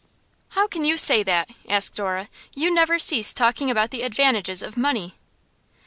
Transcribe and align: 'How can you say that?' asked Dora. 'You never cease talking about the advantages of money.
'How 0.49 0.67
can 0.67 0.83
you 0.83 0.97
say 0.97 1.21
that?' 1.21 1.51
asked 1.69 1.93
Dora. 1.93 2.27
'You 2.55 2.73
never 2.73 2.97
cease 2.97 3.35
talking 3.35 3.69
about 3.69 3.91
the 3.91 4.01
advantages 4.01 4.63
of 4.63 4.75
money. 4.75 5.13